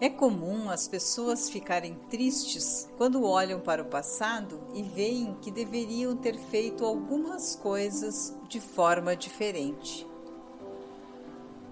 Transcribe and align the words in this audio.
É 0.00 0.08
comum 0.08 0.70
as 0.70 0.86
pessoas 0.86 1.50
ficarem 1.50 1.96
tristes 2.08 2.88
quando 2.96 3.24
olham 3.24 3.58
para 3.58 3.82
o 3.82 3.86
passado 3.86 4.60
e 4.72 4.80
veem 4.80 5.36
que 5.42 5.50
deveriam 5.50 6.16
ter 6.16 6.38
feito 6.38 6.84
algumas 6.84 7.56
coisas 7.56 8.32
de 8.48 8.60
forma 8.60 9.16
diferente. 9.16 10.06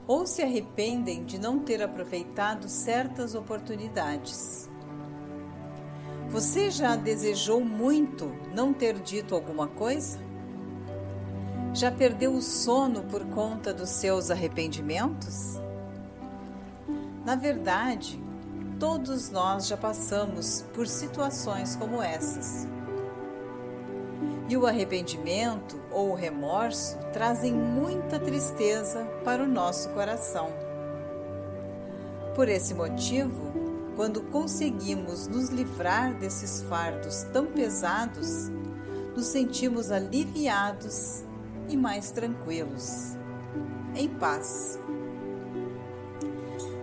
Ou 0.09 0.27
se 0.27 0.43
arrependem 0.43 1.25
de 1.25 1.39
não 1.39 1.61
ter 1.61 1.81
aproveitado 1.81 2.69
certas 2.69 3.37
oportunidades. 3.37 4.69
Você 6.29 6.69
já 6.69 6.97
desejou 6.97 7.61
muito 7.61 8.27
não 8.53 8.75
ter 8.75 8.99
dito 8.99 9.37
alguma 9.37 9.69
coisa? 9.69 10.19
Já 11.73 11.93
perdeu 11.93 12.33
o 12.33 12.43
sono 12.43 13.05
por 13.05 13.25
conta 13.27 13.73
dos 13.73 13.91
seus 13.91 14.33
arrependimentos? 14.33 15.61
Na 17.27 17.35
verdade, 17.35 18.21
todos 18.79 19.31
nós 19.31 19.67
já 19.67 19.77
passamos 19.77 20.65
por 20.75 20.87
situações 20.87 21.77
como 21.77 22.03
essas. 22.03 22.67
E 24.49 24.57
o 24.57 24.67
arrependimento 24.67 25.81
ou 25.91 26.11
o 26.11 26.15
remorso 26.15 26.97
trazem 27.13 27.53
muita 27.53 28.19
tristeza 28.21 29.05
para 29.25 29.43
o 29.43 29.49
nosso 29.49 29.89
coração. 29.91 30.49
Por 32.35 32.49
esse 32.49 32.75
motivo, 32.75 33.53
quando 33.97 34.21
conseguimos 34.25 35.27
nos 35.27 35.49
livrar 35.49 36.15
desses 36.15 36.63
fardos 36.63 37.23
tão 37.33 37.47
pesados, 37.47 38.51
nos 39.17 39.27
sentimos 39.27 39.91
aliviados 39.91 41.25
e 41.69 41.77
mais 41.77 42.11
tranquilos, 42.11 43.17
em 43.95 44.09
paz. 44.09 44.79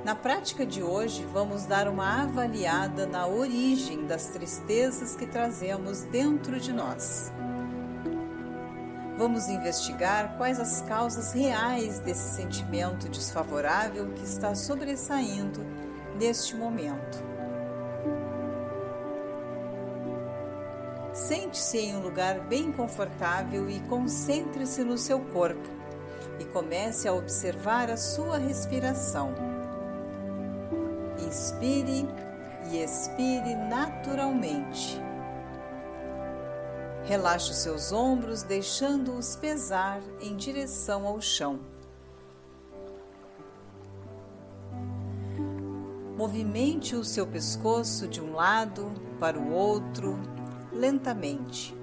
Na 0.03 0.13
prática 0.13 0.65
de 0.65 0.83
hoje, 0.83 1.25
vamos 1.31 1.65
dar 1.65 1.87
uma 1.87 2.23
avaliada 2.23 3.07
na 3.07 3.25
origem 3.25 4.05
das 4.05 4.27
tristezas 4.27 5.15
que 5.15 5.25
trazemos 5.25 6.01
dentro 6.03 6.59
de 6.59 6.73
nós. 6.73 7.31
Vamos 9.17 9.47
investigar 9.47 10.35
quais 10.35 10.59
as 10.59 10.81
causas 10.81 11.31
reais 11.31 11.99
desse 11.99 12.35
sentimento 12.35 13.07
desfavorável 13.07 14.11
que 14.11 14.25
está 14.25 14.53
sobressaindo 14.53 15.65
neste 16.19 16.53
momento. 16.53 17.23
Sente-se 21.13 21.77
em 21.77 21.95
um 21.95 22.01
lugar 22.01 22.41
bem 22.41 22.73
confortável 22.73 23.69
e 23.69 23.79
concentre-se 23.81 24.83
no 24.83 24.97
seu 24.97 25.21
corpo 25.21 25.69
e 26.39 26.45
comece 26.45 27.07
a 27.07 27.13
observar 27.13 27.89
a 27.89 27.95
sua 27.95 28.37
respiração. 28.37 29.52
Inspire 31.33 32.07
e 32.71 32.77
expire 32.77 33.55
naturalmente. 33.55 35.01
Relaxe 37.05 37.49
os 37.49 37.57
seus 37.57 37.91
ombros, 37.91 38.43
deixando-os 38.43 39.35
pesar 39.35 39.99
em 40.21 40.35
direção 40.35 41.07
ao 41.07 41.19
chão. 41.19 41.59
Movimente 46.15 46.95
o 46.95 47.03
seu 47.03 47.25
pescoço 47.25 48.07
de 48.07 48.21
um 48.21 48.33
lado 48.33 48.93
para 49.19 49.39
o 49.39 49.51
outro, 49.51 50.19
lentamente. 50.71 51.75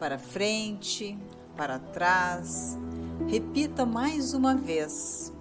Para 0.00 0.18
frente, 0.18 1.18
para 1.54 1.78
trás. 1.78 2.78
Repita 3.26 3.84
mais 3.84 4.32
uma 4.32 4.56
vez. 4.56 5.34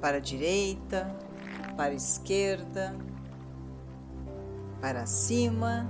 Para 0.00 0.16
a 0.16 0.20
direita, 0.20 1.16
para 1.76 1.92
a 1.92 1.94
esquerda, 1.94 2.96
para 4.80 5.06
cima 5.06 5.88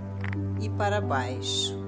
e 0.61 0.69
para 0.69 1.01
baixo. 1.01 1.83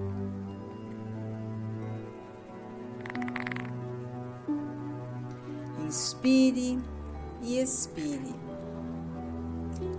Inspire 5.87 6.81
e 7.43 7.59
expire. 7.59 8.35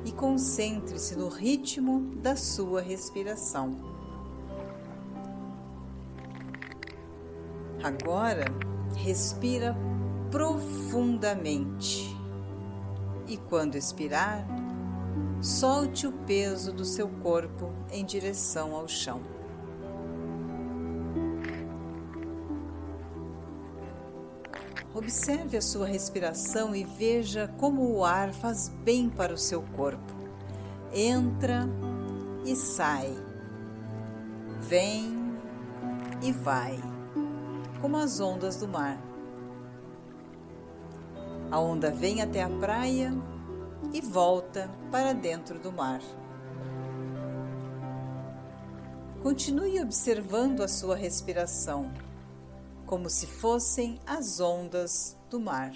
E 0.03 0.12
concentre-se 0.12 1.16
no 1.16 1.30
ritmo 1.30 2.16
da 2.18 2.36
sua 2.36 2.81
respiração. 2.81 3.78
Agora, 7.84 8.46
respira 8.96 9.78
profundamente 10.30 12.16
e 13.27 13.38
quando 13.38 13.75
expirar, 13.75 14.45
solte 15.41 16.07
o 16.07 16.11
peso 16.11 16.71
do 16.71 16.85
seu 16.85 17.07
corpo 17.07 17.71
em 17.91 18.05
direção 18.05 18.75
ao 18.75 18.88
chão. 18.88 19.21
Observe 24.93 25.57
a 25.57 25.61
sua 25.61 25.85
respiração 25.85 26.75
e 26.75 26.83
veja 26.83 27.53
como 27.59 27.88
o 27.93 28.03
ar 28.03 28.33
faz 28.33 28.69
bem 28.83 29.09
para 29.09 29.31
o 29.31 29.38
seu 29.38 29.61
corpo. 29.61 30.15
Entra 30.91 31.69
e 32.44 32.55
sai. 32.55 33.15
Vem 34.61 35.38
e 36.23 36.31
vai, 36.31 36.79
como 37.79 37.97
as 37.97 38.19
ondas 38.19 38.57
do 38.57 38.67
mar. 38.67 38.97
A 41.50 41.59
onda 41.59 41.90
vem 41.90 42.22
até 42.22 42.44
a 42.44 42.50
praia 42.50 43.12
e 43.94 44.02
volta 44.02 44.69
para 44.91 45.13
dentro 45.13 45.58
do 45.58 45.72
mar. 45.72 46.02
Continue 49.24 49.81
observando 49.81 50.62
a 50.62 50.68
sua 50.68 50.96
respiração, 50.96 51.91
como 52.86 53.09
se 53.09 53.25
fossem 53.25 53.97
as 54.06 54.40
ondas 54.40 55.18
do 55.30 55.40
mar. 55.40 55.72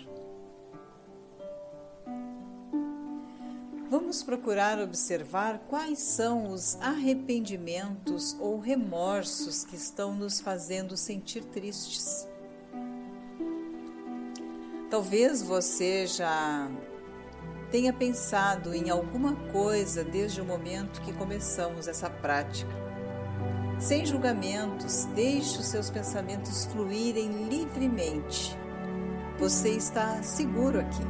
Vamos 3.90 4.24
procurar 4.24 4.80
observar 4.80 5.60
quais 5.68 6.00
são 6.00 6.50
os 6.50 6.76
arrependimentos 6.80 8.38
ou 8.40 8.58
remorsos 8.58 9.66
que 9.66 9.76
estão 9.76 10.16
nos 10.16 10.40
fazendo 10.40 10.96
sentir 10.96 11.44
tristes. 11.44 12.31
Talvez 14.92 15.42
você 15.42 16.06
já 16.06 16.70
tenha 17.72 17.94
pensado 17.94 18.76
em 18.76 18.90
alguma 18.90 19.34
coisa 19.54 20.04
desde 20.04 20.42
o 20.42 20.46
momento 20.46 21.00
que 21.00 21.14
começamos 21.14 21.88
essa 21.88 22.10
prática. 22.10 22.70
Sem 23.80 24.06
julgamentos, 24.06 25.06
deixe 25.16 25.60
os 25.60 25.68
seus 25.68 25.90
pensamentos 25.90 26.66
fluírem 26.66 27.48
livremente. 27.48 28.54
Você 29.40 29.70
está 29.70 30.22
seguro 30.24 30.82
aqui. 30.82 31.04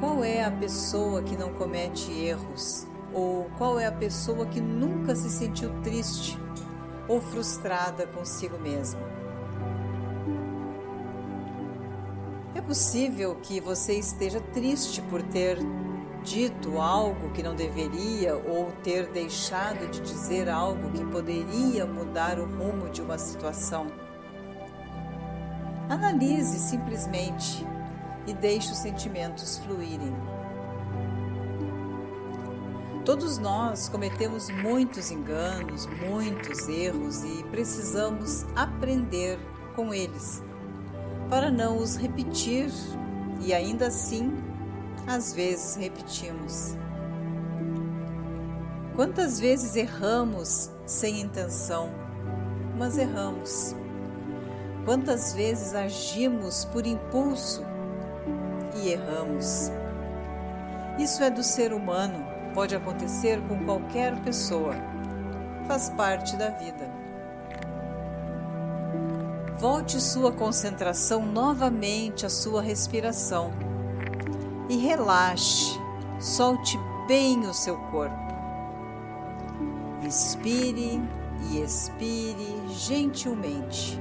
Qual 0.00 0.24
é 0.24 0.42
a 0.42 0.50
pessoa 0.50 1.22
que 1.22 1.36
não 1.36 1.54
comete 1.54 2.10
erros? 2.10 2.84
Ou 3.14 3.44
qual 3.56 3.78
é 3.78 3.86
a 3.86 3.92
pessoa 3.92 4.44
que 4.44 4.60
nunca 4.60 5.14
se 5.14 5.30
sentiu 5.30 5.70
triste 5.82 6.36
ou 7.06 7.20
frustrada 7.20 8.08
consigo 8.08 8.58
mesma? 8.58 9.17
Possível 12.68 13.34
que 13.42 13.60
você 13.60 13.94
esteja 13.94 14.42
triste 14.52 15.00
por 15.00 15.22
ter 15.22 15.56
dito 16.22 16.78
algo 16.78 17.30
que 17.30 17.42
não 17.42 17.54
deveria 17.54 18.36
ou 18.36 18.70
ter 18.82 19.06
deixado 19.06 19.90
de 19.90 20.02
dizer 20.02 20.50
algo 20.50 20.90
que 20.90 21.02
poderia 21.06 21.86
mudar 21.86 22.38
o 22.38 22.44
rumo 22.44 22.90
de 22.90 23.00
uma 23.00 23.16
situação. 23.16 23.86
Analise 25.88 26.58
simplesmente 26.58 27.66
e 28.26 28.34
deixe 28.34 28.70
os 28.70 28.76
sentimentos 28.76 29.56
fluírem. 29.60 30.14
Todos 33.02 33.38
nós 33.38 33.88
cometemos 33.88 34.50
muitos 34.50 35.10
enganos, 35.10 35.86
muitos 35.86 36.68
erros 36.68 37.24
e 37.24 37.42
precisamos 37.44 38.44
aprender 38.54 39.38
com 39.74 39.94
eles 39.94 40.46
para 41.28 41.50
não 41.50 41.78
os 41.78 41.96
repetir 41.96 42.70
e 43.40 43.52
ainda 43.52 43.88
assim, 43.88 44.32
às 45.06 45.32
vezes 45.32 45.76
repetimos. 45.76 46.76
Quantas 48.94 49.38
vezes 49.38 49.76
erramos 49.76 50.70
sem 50.86 51.20
intenção, 51.20 51.90
mas 52.76 52.98
erramos? 52.98 53.76
Quantas 54.84 55.34
vezes 55.34 55.74
agimos 55.74 56.64
por 56.64 56.86
impulso 56.86 57.62
e 58.74 58.88
erramos? 58.88 59.70
Isso 60.98 61.22
é 61.22 61.30
do 61.30 61.42
ser 61.42 61.72
humano, 61.72 62.26
pode 62.54 62.74
acontecer 62.74 63.40
com 63.46 63.64
qualquer 63.64 64.18
pessoa, 64.22 64.74
faz 65.68 65.90
parte 65.90 66.36
da 66.36 66.48
vida. 66.48 66.97
Volte 69.58 70.00
sua 70.00 70.30
concentração 70.30 71.26
novamente 71.26 72.24
à 72.24 72.28
sua 72.28 72.62
respiração 72.62 73.50
e 74.68 74.76
relaxe, 74.76 75.76
solte 76.20 76.78
bem 77.08 77.40
o 77.40 77.52
seu 77.52 77.76
corpo. 77.90 78.16
Inspire 80.00 81.02
e 81.50 81.60
expire 81.60 82.68
gentilmente. 82.68 84.00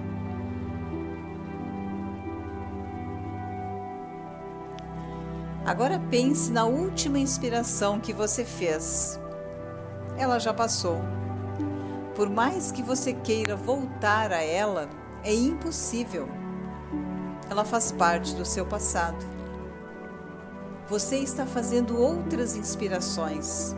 Agora 5.65 6.00
pense 6.12 6.51
na 6.51 6.65
última 6.65 7.18
inspiração 7.18 8.00
que 8.00 8.13
você 8.13 8.45
fez. 8.45 9.19
Ela 10.19 10.38
já 10.38 10.54
passou. 10.54 11.01
Por 12.15 12.30
mais 12.30 12.71
que 12.71 12.83
você 12.83 13.12
queira 13.12 13.56
voltar 13.56 14.31
a 14.31 14.44
ela, 14.44 14.88
é 15.28 15.34
impossível. 15.34 16.30
Ela 17.50 17.66
faz 17.66 17.92
parte 17.92 18.34
do 18.34 18.46
seu 18.46 18.66
passado. 18.66 19.26
Você 20.88 21.18
está 21.18 21.46
fazendo 21.46 22.02
outras 22.02 22.56
inspirações, 22.56 23.76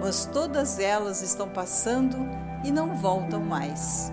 mas 0.00 0.24
todas 0.24 0.78
elas 0.78 1.20
estão 1.20 1.50
passando 1.50 2.16
e 2.64 2.70
não 2.70 2.96
voltam 2.96 3.42
mais. 3.42 4.10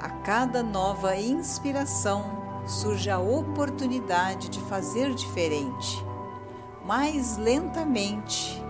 A 0.00 0.08
cada 0.08 0.62
nova 0.62 1.16
inspiração 1.16 2.62
surge 2.64 3.10
a 3.10 3.18
oportunidade 3.18 4.50
de 4.50 4.60
fazer 4.60 5.12
diferente, 5.14 6.04
mais 6.86 7.36
lentamente, 7.36 8.62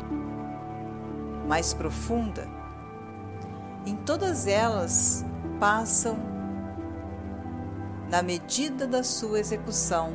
mais 1.46 1.74
profunda. 1.74 2.48
Em 3.84 3.96
todas 3.96 4.46
elas 4.46 5.26
passam 5.60 6.31
na 8.12 8.20
medida 8.20 8.86
da 8.86 9.02
sua 9.02 9.40
execução 9.40 10.14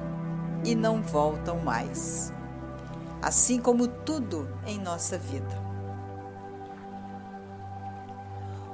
e 0.63 0.75
não 0.75 1.01
voltam 1.01 1.57
mais. 1.61 2.31
Assim 3.19 3.59
como 3.59 3.87
tudo 3.87 4.47
em 4.67 4.77
nossa 4.77 5.17
vida. 5.17 5.65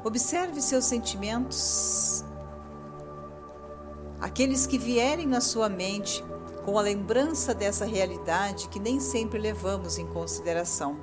Observe 0.04 0.62
seus 0.62 0.84
sentimentos, 0.84 2.26
aqueles 4.20 4.68
que 4.68 4.78
vierem 4.78 5.26
na 5.26 5.40
sua 5.40 5.70
mente 5.70 6.22
com 6.66 6.78
a 6.78 6.82
lembrança 6.82 7.56
dessa 7.56 7.86
realidade 7.86 8.68
que 8.68 8.78
nem 8.78 9.00
sempre 9.00 9.40
levamos 9.40 9.98
em 9.98 10.06
consideração. 10.06 10.98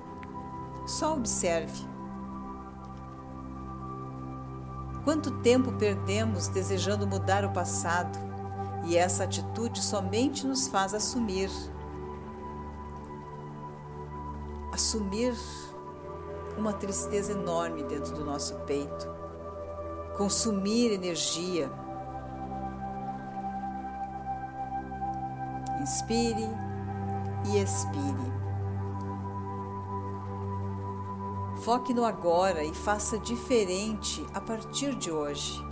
Só 0.86 1.14
observe. 1.14 1.88
Quanto 5.04 5.30
tempo 5.40 5.72
perdemos 5.72 6.48
desejando 6.48 7.06
mudar 7.06 7.44
o 7.44 7.52
passado 7.52 8.18
e 8.84 8.96
essa 8.96 9.24
atitude 9.24 9.80
somente 9.80 10.46
nos 10.46 10.68
faz 10.68 10.94
assumir. 10.94 11.50
Assumir 14.72 15.34
uma 16.56 16.72
tristeza 16.72 17.32
enorme 17.32 17.82
dentro 17.84 18.14
do 18.14 18.24
nosso 18.24 18.54
peito, 18.60 19.08
consumir 20.16 20.92
energia. 20.92 21.70
Inspire 25.80 26.48
e 27.46 27.58
expire. 27.58 28.49
Foque 31.62 31.92
no 31.92 32.04
agora 32.06 32.64
e 32.64 32.72
faça 32.72 33.18
diferente 33.18 34.24
a 34.32 34.40
partir 34.40 34.94
de 34.94 35.10
hoje. 35.10 35.62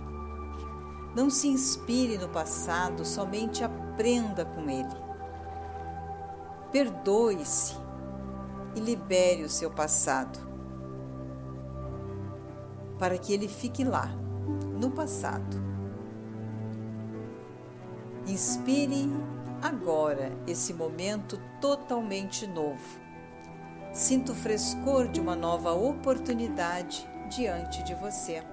Não 1.15 1.31
se 1.31 1.47
inspire 1.47 2.15
no 2.17 2.29
passado, 2.29 3.03
somente 3.03 3.63
aprenda 3.63 4.45
com 4.45 4.69
ele. 4.69 4.95
Perdoe-se 6.71 7.75
e 8.75 8.79
libere 8.79 9.43
o 9.43 9.49
seu 9.49 9.71
passado 9.71 10.47
para 12.99 13.17
que 13.17 13.33
ele 13.33 13.47
fique 13.47 13.83
lá, 13.83 14.07
no 14.79 14.91
passado. 14.91 15.57
Inspire 18.27 19.09
agora 19.59 20.37
esse 20.45 20.71
momento 20.71 21.39
totalmente 21.59 22.45
novo. 22.45 23.08
Sinta 23.93 24.31
o 24.31 24.35
frescor 24.35 25.07
de 25.07 25.19
uma 25.19 25.35
nova 25.35 25.73
oportunidade 25.73 27.07
diante 27.29 27.83
de 27.83 27.93
você. 27.95 28.43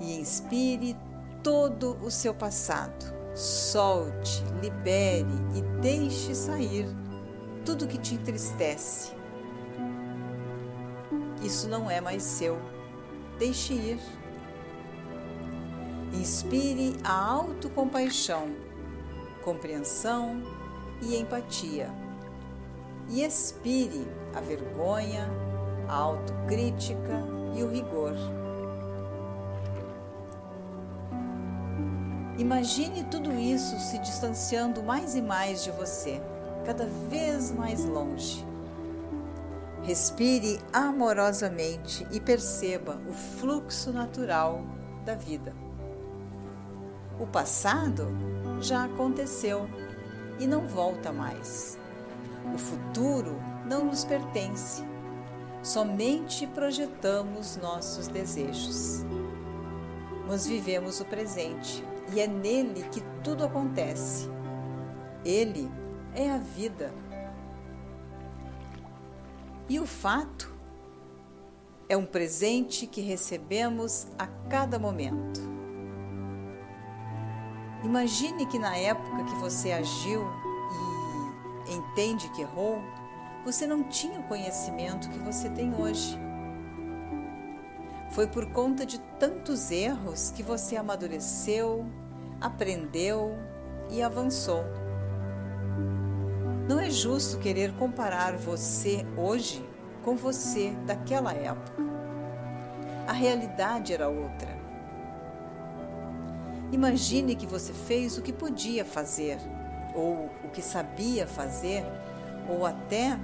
E 0.00 0.20
inspire 0.20 0.96
todo 1.42 1.96
o 2.02 2.10
seu 2.10 2.34
passado. 2.34 3.14
Solte, 3.34 4.42
libere 4.60 5.26
e 5.54 5.62
deixe 5.80 6.34
sair 6.34 6.86
tudo 7.64 7.86
que 7.86 7.98
te 7.98 8.14
entristece. 8.14 9.14
Isso 11.42 11.68
não 11.68 11.90
é 11.90 12.00
mais 12.00 12.22
seu 12.22 12.58
deixe 13.38 13.74
ir. 13.74 13.98
Inspire 16.12 16.96
a 17.04 17.12
autocompaixão, 17.12 18.54
compreensão 19.42 20.42
e 21.02 21.16
empatia. 21.16 21.90
E 23.08 23.22
expire 23.22 24.06
a 24.34 24.40
vergonha, 24.40 25.28
a 25.88 25.94
autocrítica 25.94 27.22
e 27.56 27.62
o 27.62 27.70
rigor. 27.70 28.14
Imagine 32.38 33.04
tudo 33.04 33.32
isso 33.32 33.78
se 33.78 33.98
distanciando 33.98 34.82
mais 34.82 35.14
e 35.14 35.22
mais 35.22 35.64
de 35.64 35.70
você, 35.70 36.20
cada 36.66 36.86
vez 37.08 37.50
mais 37.50 37.84
longe. 37.86 38.44
Respire 39.82 40.60
amorosamente 40.72 42.06
e 42.10 42.20
perceba 42.20 43.00
o 43.08 43.12
fluxo 43.12 43.92
natural 43.92 44.62
da 45.04 45.14
vida. 45.14 45.54
O 47.18 47.26
passado 47.26 48.08
já 48.60 48.84
aconteceu 48.84 49.66
e 50.38 50.46
não 50.46 50.66
volta 50.66 51.12
mais. 51.12 51.78
O 52.54 52.58
futuro 52.58 53.40
não 53.64 53.84
nos 53.84 54.04
pertence. 54.04 54.84
Somente 55.62 56.46
projetamos 56.46 57.56
nossos 57.56 58.06
desejos. 58.08 59.04
Mas 60.26 60.46
vivemos 60.46 61.00
o 61.00 61.04
presente 61.04 61.84
e 62.12 62.20
é 62.20 62.26
nele 62.26 62.84
que 62.90 63.00
tudo 63.22 63.44
acontece. 63.44 64.28
Ele 65.24 65.70
é 66.14 66.30
a 66.30 66.38
vida. 66.38 66.92
E 69.68 69.80
o 69.80 69.86
fato 69.86 70.54
é 71.88 71.96
um 71.96 72.06
presente 72.06 72.86
que 72.86 73.00
recebemos 73.00 74.06
a 74.18 74.26
cada 74.48 74.78
momento. 74.78 75.40
Imagine 77.84 78.46
que 78.46 78.58
na 78.58 78.76
época 78.76 79.24
que 79.24 79.34
você 79.36 79.72
agiu 79.72 80.24
entende 81.68 82.28
que 82.30 82.42
errou, 82.42 82.80
você 83.44 83.66
não 83.66 83.84
tinha 83.84 84.20
o 84.20 84.24
conhecimento 84.24 85.08
que 85.08 85.18
você 85.18 85.48
tem 85.48 85.74
hoje. 85.74 86.18
Foi 88.10 88.26
por 88.26 88.46
conta 88.52 88.86
de 88.86 88.98
tantos 89.18 89.70
erros 89.70 90.30
que 90.30 90.42
você 90.42 90.76
amadureceu, 90.76 91.86
aprendeu 92.40 93.36
e 93.90 94.02
avançou. 94.02 94.64
Não 96.68 96.80
é 96.80 96.90
justo 96.90 97.38
querer 97.38 97.72
comparar 97.74 98.36
você 98.36 99.06
hoje 99.16 99.64
com 100.02 100.16
você 100.16 100.70
daquela 100.84 101.32
época. 101.32 101.82
A 103.06 103.12
realidade 103.12 103.92
era 103.92 104.08
outra. 104.08 104.56
Imagine 106.72 107.36
que 107.36 107.46
você 107.46 107.72
fez 107.72 108.18
o 108.18 108.22
que 108.22 108.32
podia 108.32 108.84
fazer, 108.84 109.38
ou 109.96 110.30
o 110.44 110.48
que 110.52 110.62
sabia 110.62 111.26
fazer, 111.26 111.84
ou 112.48 112.64
até 112.64 113.18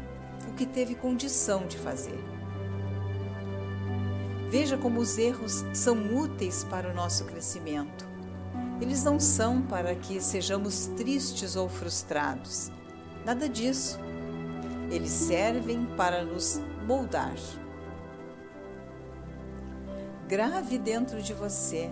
o 0.49 0.55
que 0.55 0.67
teve 0.67 0.95
condição 0.95 1.67
de 1.67 1.79
fazer. 1.79 2.19
Veja 4.51 4.77
como 4.77 5.01
os 5.01 5.17
erros 5.19 5.65
são 5.73 5.97
úteis 6.17 6.65
para 6.65 6.91
o 6.91 6.95
nosso 6.95 7.25
crescimento. 7.25 8.11
Eles 8.81 9.05
não 9.05 9.21
são 9.21 9.63
para 9.63 9.95
que 9.95 10.21
sejamos 10.21 10.87
tristes 10.97 11.55
ou 11.55 11.69
frustrados 11.69 12.73
Nada 13.25 13.49
disso. 13.49 14.01
Eles 14.91 15.11
servem 15.11 15.87
para 15.97 16.25
nos 16.25 16.61
moldar. 16.87 17.35
Grave 20.29 20.79
dentro 20.79 21.23
de 21.23 21.33
você 21.33 21.91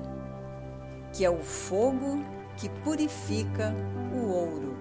que 1.12 1.24
é 1.24 1.30
o 1.30 1.42
fogo 1.42 2.24
que 2.60 2.68
purifica 2.68 3.74
o 4.14 4.28
ouro. 4.28 4.76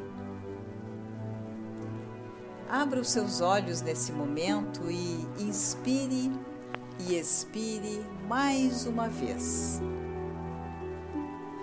Abra 2.70 3.00
os 3.00 3.10
seus 3.10 3.40
olhos 3.40 3.82
nesse 3.82 4.12
momento 4.12 4.92
e 4.92 5.26
inspire 5.40 6.30
e 7.00 7.16
expire 7.16 8.06
mais 8.28 8.86
uma 8.86 9.08
vez. 9.08 9.82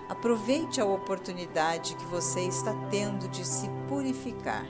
Aproveite 0.08 0.80
a 0.80 0.86
oportunidade 0.86 1.94
que 1.94 2.04
você 2.06 2.40
está 2.40 2.72
tendo 2.90 3.28
de 3.28 3.46
se 3.46 3.68
purificar. 3.86 4.66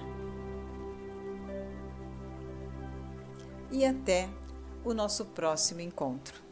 E 3.70 3.84
até 3.84 4.28
o 4.84 4.92
nosso 4.92 5.26
próximo 5.26 5.80
encontro. 5.80 6.45